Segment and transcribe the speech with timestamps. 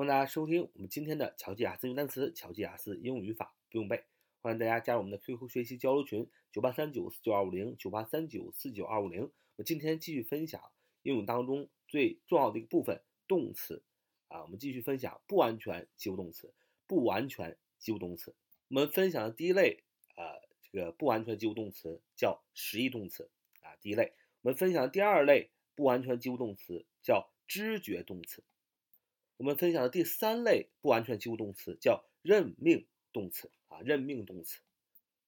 [0.00, 4.02] 欢迎大家收听我们今天的巧记雅思英语单词、巧记雅思英语语法不用背。
[4.40, 9.30] 欢迎大家加入我们的 QQ 学习交流群：九八三九四九二五零九八三九四九二五零。
[9.56, 10.58] 我今天继续分享
[11.02, 13.82] 英语当中最重要的一个部分——动词
[14.28, 14.40] 啊。
[14.40, 16.50] 我们继续分享不完全及物动词。
[16.86, 18.34] 不完全及物动词，
[18.68, 23.28] 我们分享的第一类啊，这个不完全及物动词叫实义动词
[23.60, 23.76] 啊。
[23.82, 28.42] 第一类，我们分享的第二类不完全及物动词叫知觉动词。
[29.40, 34.60] 我们分享的第三类不完全及物动词叫任命动词啊，任命动词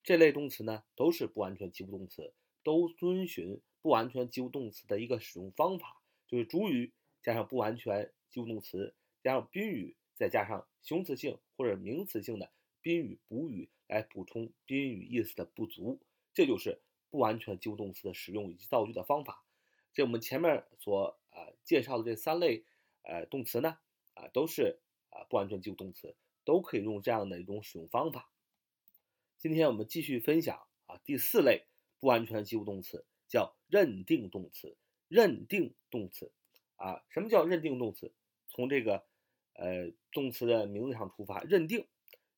[0.02, 15.98] 这类动词呢都是不完全及物动词，都遵循不完全及物动词的一个使用方法，就是主语加上不完全及物动词，加上宾语，再加上形容词性或者名词性的宾语补语来补充宾语意思的不足，
[16.34, 19.42] 这就是不完全及物动词的使用以及造句的方法。
[19.94, 22.66] 这我们前面所呃介绍的这三类
[23.04, 23.78] 呃动词呢。
[24.32, 28.30] 都是啊不完全及物动词，都可以用这样的一种使用方法。
[29.38, 31.66] 今天我们继续分享啊第四类
[32.00, 34.76] 不完全及物动词，叫认定动词。
[35.08, 36.32] 认定动词
[36.76, 38.14] 啊，什么叫认定动词？
[38.48, 39.04] 从这个
[39.52, 41.86] 呃动词的名字上出发，认定，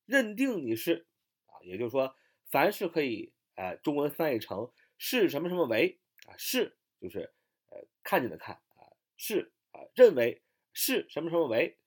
[0.06, 1.06] 认定你是
[1.46, 2.16] 啊，也就是说，
[2.50, 7.32] 凡是可以呃中文翻译成是什么什么为啊，是就是
[7.70, 10.40] 呃看见的看啊，是啊认为。
[10.76, 11.78] 是什么什么为？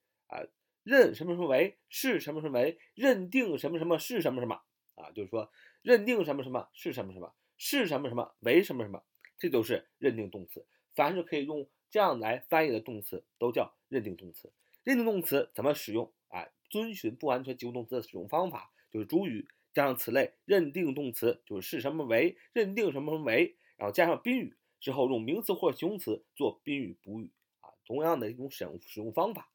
[0.87, 4.61] 认什么什么为是什么什么为认定什么什么是什么什么
[4.95, 5.11] 啊？
[5.11, 9.03] 就是说认定什么什么是什么什么是什么什么为什么什么，
[9.37, 10.65] 这都是认定动词。
[10.95, 14.53] 凡是可以用这样来翻译的动词，都叫认定动词。
[14.85, 16.47] 认定动词怎么使用啊？
[16.69, 27.75] 遵循不完全及物动词的使用方法，就是主语加上此类认定动词，就是是什么为认定什么什么为，然后加上宾语之后，用名词或形容词做宾语补语啊。
[27.85, 29.51] 同样的一种使用使用方法，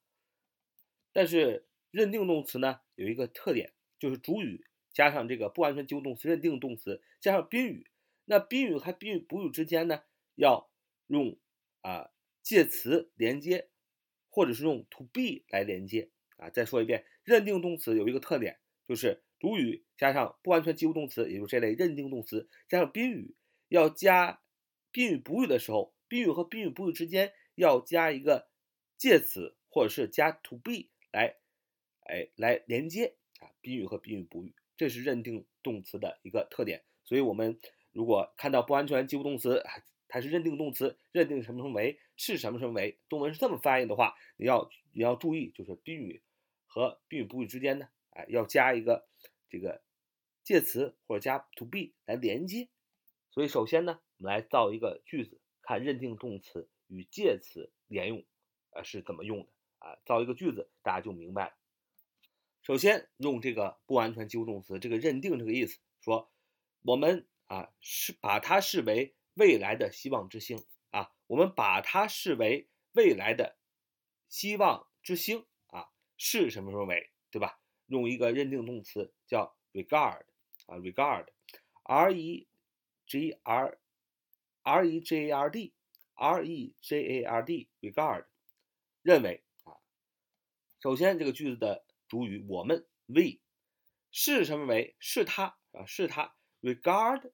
[1.12, 7.86] 但是认定动词呢有一个特点，就是主语加上这个不完全及物动词认定动词加上宾语，
[8.24, 10.02] 那宾语和宾语补语之间呢
[10.34, 10.70] 要
[11.06, 11.38] 用
[11.82, 12.10] 啊
[12.42, 13.68] 介词连接，
[14.30, 16.50] 或者是用 to be 来连接啊。
[16.50, 23.34] 再说一遍，认定动词有一个特点，就是主语加上不完全及物动词，也就是这类认定动词加上宾语，
[23.68, 24.42] 要加
[24.90, 27.32] 宾语补语的时候，宾语和宾语补语之间。
[27.54, 28.48] 要加一个
[28.96, 31.36] 介词，或者是加 to be 来，
[32.04, 36.82] 哎，来连接啊，宾语和宾语补语，这是认定动词的一个特点。
[37.04, 37.60] 所以，我们
[37.92, 39.62] 如果看到不安全及物动词，
[40.08, 46.22] 它是认定动词，认定什么什么为是什么什么为，中文是这么翻译的话，你要你要注意，就是宾语
[46.66, 49.06] 和宾语补语之间呢，哎，要加一个
[49.48, 49.82] 这个
[50.42, 52.68] 介词或者加 to be 来连接。
[53.30, 56.68] 所以，首先呢，我们来造一个句子，看认定动词。
[56.88, 58.22] 与介词连用，
[58.72, 59.48] 呃是怎么用的
[59.82, 59.98] 啊？
[60.04, 61.52] 造一个句子，大家就明白了。
[62.62, 66.30] 首先用这个不完全及物动词，这个认定这个意思，说
[66.82, 73.56] 我们啊是把它视为未来的希望之星啊，我们把它视为未来的
[74.28, 77.60] 希望之星啊，是什么什么为，对吧？
[77.86, 80.22] 用一个认定动词叫 regard
[80.66, 82.46] 啊，regard，r e
[83.06, 83.78] g r
[84.62, 85.74] r e g a r d。
[86.14, 88.26] R E G A R D regard
[89.02, 89.42] 认为，
[90.81, 93.39] 首先这个句子的主语我们 we
[94.11, 97.31] 是什么为是他啊是他 regard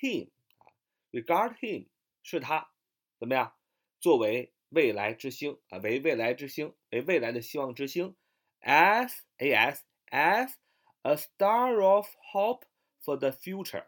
[0.00, 0.72] him 啊
[1.10, 1.88] regard him
[2.22, 2.70] 是他
[3.18, 3.54] 怎么样
[4.00, 8.16] 作为未来之星啊为未来之星为未来的希望之星
[8.60, 10.54] as a s as
[11.02, 12.64] a star of hope
[13.02, 13.86] for the future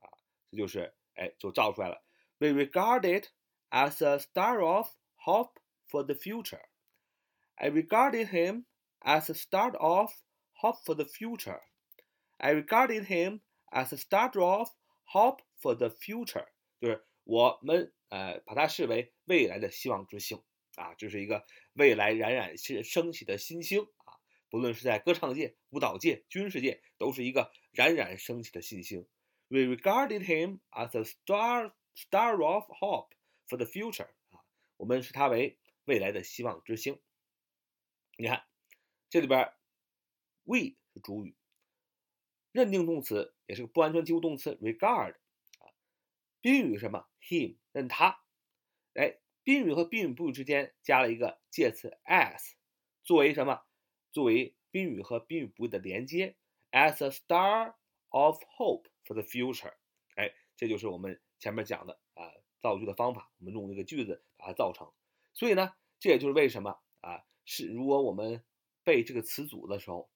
[0.00, 0.10] 啊
[0.50, 2.02] 这就是哎就造出来了
[2.38, 3.28] we regard it
[3.70, 5.60] as a star of hope
[5.90, 6.62] for the future.
[7.63, 8.65] I regarded him
[9.05, 10.11] as a star of
[10.51, 11.61] hope for the future.
[12.37, 13.39] I regarded him
[13.71, 14.67] as a star of
[15.05, 16.45] hope for the future，
[16.81, 20.43] 就是我们呃把它视为未来的希望之星
[20.75, 24.19] 啊，这是一个未来冉冉升起的新星啊，
[24.49, 29.07] 不论是在歌唱界、舞蹈界、军事界，都是一个冉冉升起的新星。
[29.47, 33.13] We regarded him as a star star of hope
[33.47, 34.43] For the future 啊，
[34.75, 36.99] 我们视它为未来的希望之星。
[38.23, 38.45] 你看
[39.09, 39.51] 这里边
[40.45, 41.35] ，we 是主语，
[42.53, 45.15] 认定动词也是个不完全及物动词，regard
[45.59, 45.67] 啊，
[46.39, 48.23] 宾语什么？him 认他。
[48.93, 52.53] 哎，宾语和宾语补语之间加了一个介词 as，
[53.03, 53.61] 作为什么？
[54.13, 56.37] 作为宾语和宾语补语的连接
[56.71, 57.75] ，as a star
[58.07, 59.73] of hope for the future。
[60.15, 62.31] 哎，这就是我们前面讲的啊。
[62.61, 64.89] 造句的方法，我们用这个句子把它造成。
[65.33, 68.43] 所以呢，这也就是为什么啊，是如果我们
[68.83, 70.09] 背这个词组的时候，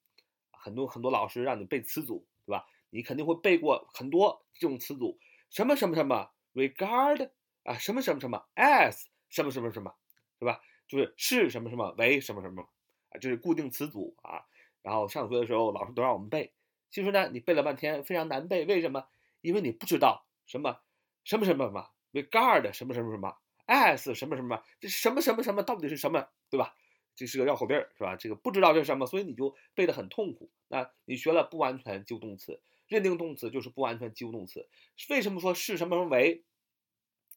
[0.51, 2.65] 很多很多老师让你背词组，对吧？
[2.89, 5.19] 你肯定会背过很多这种词组，
[5.49, 7.31] 什么什么什么 regard
[7.63, 9.93] 啊，什么什么什么 as 什么什么什么，
[10.39, 10.61] 对吧？
[10.87, 12.61] 就是是什么什么为什么什么
[13.09, 14.45] 啊，这是固定词组啊。
[14.81, 16.53] 然后上学的时候，老师都让我们背。
[16.89, 19.05] 其实呢，你背了半天非常难背，为什么？
[19.41, 20.79] 因为你不知道什么
[21.25, 23.37] 什么什么什么 regard 什么什么什么
[23.67, 26.73] as 什么什么，这什么什么什么到底是什么，对吧？
[27.17, 28.15] 这是个绕口令，是吧？
[28.15, 30.49] 这个不知道这是什么，所以你就背得很痛苦。
[30.69, 34.69] 那你学了不完全及物动词，认定动词就是不完全及物动词。
[35.09, 36.45] 为什么说是什么什么为？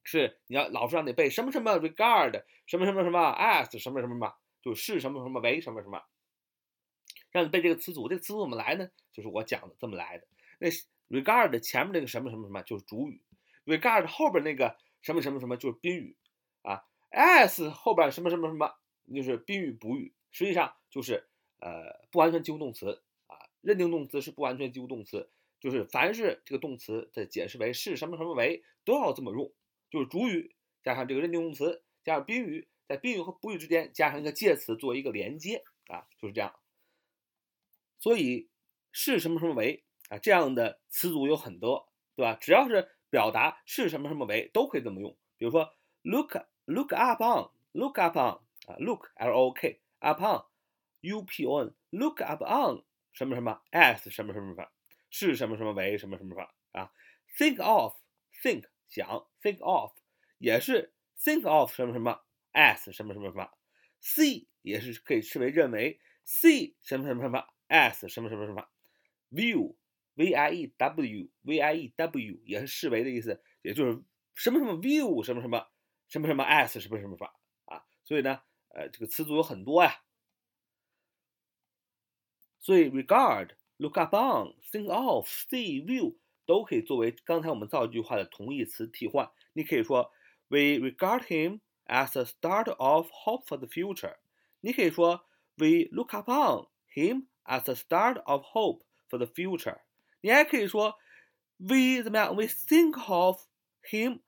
[0.02, 6.02] 是你要老师让你背什么什么 regard 什么什么什么 as 什么什么什么，就是什么什么为什么什么。
[7.30, 8.90] 让你背这个词组，这个词组怎么来呢？
[9.12, 10.26] 就是我讲的这么来的。
[10.58, 10.68] 那
[11.08, 13.22] regard 前面那个什么什么什么就是主语
[13.66, 16.16] ，regard 后边那个什么什么什么就是宾语
[16.62, 18.74] 啊，as 后边什么什么什么
[19.14, 21.24] 就是宾语补语，实际上就是
[21.58, 23.36] 呃不完全及物动词啊。
[23.60, 25.30] 认定动词是不完全及物动词，
[25.60, 29.52] 就是凡是这个动词的解释为是什么什么为都要这么用，
[29.90, 36.54] 就是主语加上这个认定动词加上宾语，在宾语和补语之间加上一个介词做一个连接啊，就是这样。
[37.98, 38.48] 所以
[38.92, 40.16] 是什么什么为啊？
[40.18, 42.38] 这样的词组有很多，对吧？
[42.40, 45.14] 只要是表达是什么什么为，都可以这么用。
[45.36, 48.40] 比如说，look look up on，look up on
[48.78, 50.44] ，look l o k up on
[51.00, 54.68] u p o n，look up on 什么什么 as 什么什么什么
[55.10, 56.92] 是什么什么为什么什么什么啊
[57.36, 57.94] ？think of
[58.42, 59.92] think 想 think of
[60.38, 62.20] 也是 think of 什么什么
[62.52, 63.50] as 什么什么什么
[64.00, 67.46] ，see 也是可以视为认为 see 什么什么什么。
[67.70, 68.66] as 什么什么什么
[69.30, 69.76] ，view
[70.14, 74.02] v i e w v i e w 也是视为的意思，也就是
[74.34, 75.64] 什么什么 view 什么什么
[76.08, 77.30] 什么什么 as 什么什么什么
[77.66, 80.01] 啊，所以呢，呃，这个词组有很多呀。
[82.59, 86.15] 所以 regard、look upon、think of、see、view
[86.45, 89.31] 都可以作为刚才我们造句话的同义词替换。
[89.53, 90.11] 你可以说
[90.47, 94.17] We regard him as a start of hope for the future。
[94.61, 99.79] 你可以说 We look upon him as the start of hope for the future。
[100.21, 100.97] 你还可以说，
[101.57, 102.35] we 怎么样？
[102.35, 103.45] We think of
[103.83, 104.21] him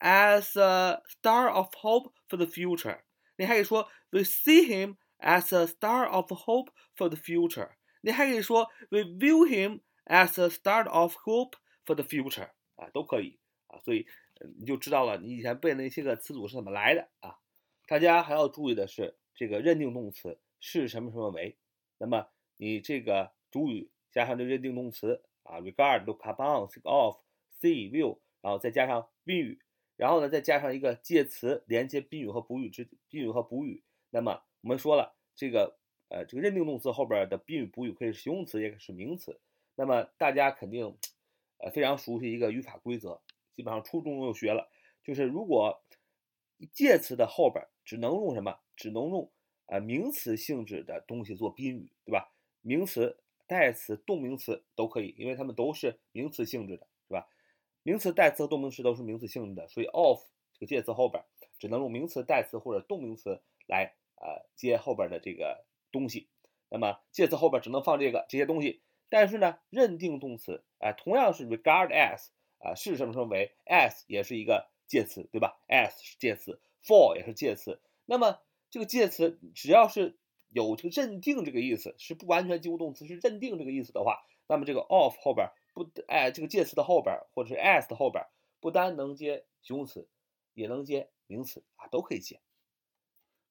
[0.00, 3.02] as a star of hope for the future。
[3.39, 7.71] 你还可以说，we see him as a star of hope for the future。
[8.01, 11.53] 你还可以说，we view him as a star of hope
[11.85, 12.49] for the future。
[12.75, 13.79] 啊，都可以啊。
[13.79, 14.05] 所以
[14.57, 17.39] 你就知道了，你以前背那些个词组是怎么来的啊。
[17.87, 21.57] 大家还要注意的是，这个认定动词是什么什么为，
[21.97, 22.27] 那么。
[22.61, 27.15] 你这个主语加上这认定动词啊，regard、look upon、think of、
[27.61, 29.61] see、view，然后再加上宾语，
[29.99, 33.83] 然后呢再加上一个介词连接宾语和补语之宾语和补语。
[34.09, 39.41] 那么我们说了，这个呃这个认定动词后边的宾语补语可以是形容词，也可以是名词。
[39.75, 40.95] 那么大家肯定
[41.57, 43.19] 呃非常熟悉一个语法规则，
[43.57, 44.69] 基本上初中就学了，
[45.03, 45.83] 就是如果
[46.71, 48.57] 介词的后边只能用什么？
[48.77, 49.29] 只能用
[49.65, 52.31] 呃名词性质的东西做宾语，对吧？
[52.61, 56.87] 名词、代词、动名词都可以，因为它们都是名词性质的，
[57.89, 60.19] 名词、代词和动名词都是名词性的，所以 of
[60.53, 61.23] 这个介词后边
[61.57, 66.27] 只能用名词、代词或者动名词来呃接后边的这个东西。
[66.69, 68.83] 那么介词后边只能放这个这些东西。
[69.09, 72.27] 但是呢，认定动词啊，同样是 regard as
[72.59, 77.81] 啊，是什么什么为 as 也是一个介词，对吧？as 是介词，for 也是介词。
[78.05, 80.19] 那么这个介词只要是
[80.49, 85.49] 有这个认定这个意思，是不完全及物动词，是认定这个意思的话，那么这个 of 后边
[85.83, 88.25] 不哎，这个介词的后边或者是 as 的后边，
[88.59, 90.09] 不单能接形容词，
[90.53, 92.41] 也能接名词啊，都可以接。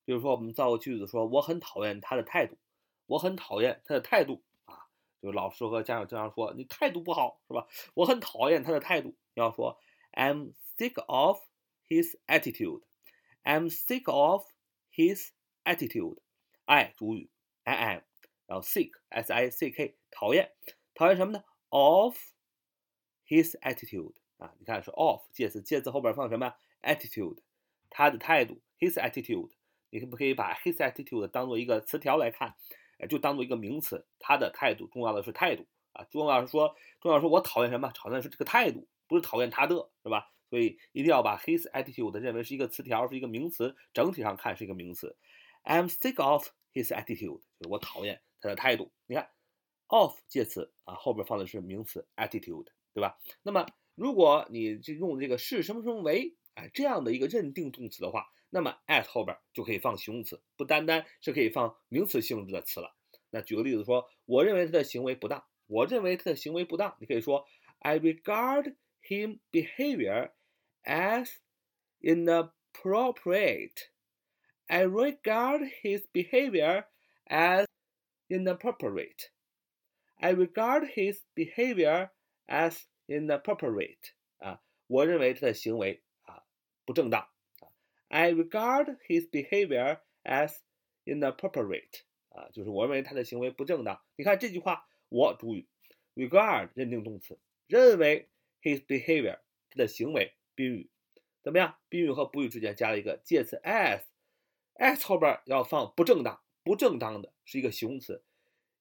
[0.05, 2.59] 比如说我们造个句子说，我很讨厌他的态度，
[3.07, 4.77] 我很讨厌他的态度啊，
[5.23, 7.67] 就是老师和家长经常说你态度不好是吧？
[7.95, 9.81] 我很讨厌他的态度，要说
[10.13, 11.41] I'm sick of
[11.89, 14.47] his attitude，I'm sick of
[14.93, 15.31] his
[15.65, 16.19] attitude。
[16.67, 17.31] I 主语
[17.65, 18.03] ，I am，
[18.47, 20.53] 然后 sick，s i c k，讨厌，
[20.95, 22.17] 讨厌什么呢？Of
[23.27, 27.39] his attitude 啊，你看是 of 介词，介词后边放什么？attitude，
[27.91, 29.51] 他的态度，his attitude，
[29.91, 32.55] 你可不可以把 his attitude 当做一个词条来看？
[32.99, 37.91] 哎，就当做一个名词，他的态度，重要的是态度啊，重要是说，重要说我讨厌什么？
[37.93, 40.33] 讨厌是这个态度，不是讨厌他的，是吧？
[40.51, 45.17] 所以一定要把 his attitude 认为是一个词条，是一个名词，整体上看是一个名词。
[45.63, 48.91] I'm sick of his attitude，就是我讨厌他的态度。
[49.07, 49.29] 你看
[49.89, 53.19] ，of 介词啊，后边放的是名词 attitude，对吧？
[53.43, 62.95] 那么如果你就用这个是什么什么为，哎，这样的一个认定动词的话，那么 at 后边就可以放形容词，不单单是可以放名词性质的词了。
[63.31, 67.47] 那举个例子说，我认为他的行为不当，我认为他的行为不当，你可以说
[67.81, 70.31] I regard him behavior
[70.85, 71.35] as
[72.01, 73.89] inappropriate.
[74.67, 76.85] I regard his behavior
[77.27, 77.67] as
[78.29, 79.31] inappropriate.
[80.19, 82.11] I regard his behavior
[82.47, 84.13] as inappropriate.
[84.39, 86.45] 啊，我认为他的行为啊
[86.85, 87.29] 不正当。
[88.09, 90.57] I regard his behavior as
[91.05, 92.03] inappropriate.
[92.31, 94.03] 啊，就是我认为他的行为不正当。
[94.17, 95.69] 你看这句话，我主语
[96.15, 98.29] ，regard 认定动词，认为
[98.63, 99.39] his behavior
[99.71, 100.91] 他的行为宾语
[101.43, 101.79] 怎么样？
[101.89, 108.25] 宾语和补语之间加了一个介词 as，as 后边要放不正当，不正当的是一个形容词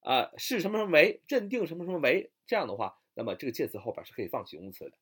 [0.00, 4.96] 啊是什么什么为，认定什么什么为这样的话，那么这个介词后边是可以放形容词的。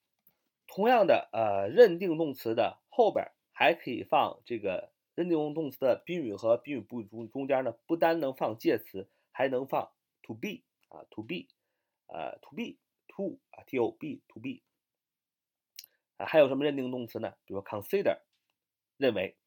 [0.67, 4.93] 同样的，呃，认定动词的后边还可以放这个。
[5.17, 9.91] 认定动词的宾语和宾语补语中中间呢，不单能放介词，还能放
[10.23, 11.47] to be 啊，to be，
[12.09, 14.61] 呃，to be，to 啊，t o be to be，
[16.19, 17.33] 啊，还有什么认定动词呢？
[17.47, 18.19] 比如 consider，
[18.99, 19.39] 认为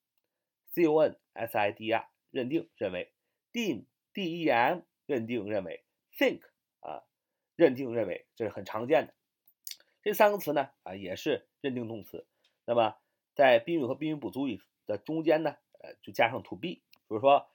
[0.71, 3.13] ，c o n s i d r，认定认为
[3.53, 5.83] ，deem，d e m，认定认为
[6.15, 6.41] ，think
[6.79, 7.03] 啊，
[7.55, 9.13] 认定认为，这是很常见的。
[10.03, 12.27] 这三个词呢，啊，也是认定动词。
[12.65, 12.95] 那么
[13.33, 14.61] 在宾语和宾语补足语。
[14.89, 17.47] 的中间呢，呃，就加上 to be，比如说，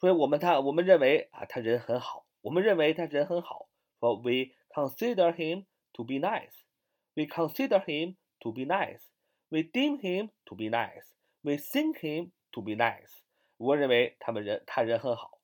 [0.00, 3.68] 所以我们他我们认为啊，他人很好，我们认为他人很好，
[4.00, 10.70] 说 we consider him to be nice，we consider him to be nice，we deem him to be
[10.70, 13.18] nice，we think him to be nice，
[13.58, 15.37] 我认为他们人他人很好，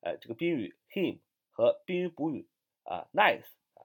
[0.00, 2.48] 呃，这个宾语 him 和宾语补语
[2.84, 3.84] 啊 nice 啊，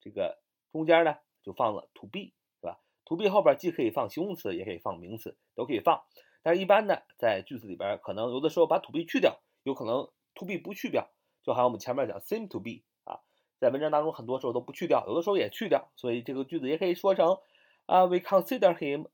[0.00, 0.38] 这个
[0.72, 6.04] 中间呢就放了 to be，是吧？to be 后边既可以放形容词，也可以放名词，都可以放。
[6.42, 11.10] 但是，一般呢，在句子里边，可能有的时候把 to be 去掉，有可能 to be 不去掉，
[11.42, 13.18] 就好像我们前面讲 seem to be 啊，
[13.58, 17.40] 在文章当中很多时候都不去掉，有的时候也去掉，所以这个句子也可以说成
[17.86, 19.08] 啊，we consider him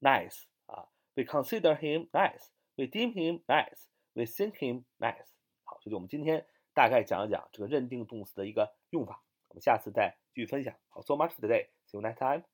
[0.00, 5.28] nice 啊，we consider him nice，we deem him nice We think him nice。
[5.64, 10.74] 好，这就我们今天大概讲一讲这个认定动词的一个用法，我们下次再继续分享。
[10.88, 12.51] 好，so much for today，see you next time。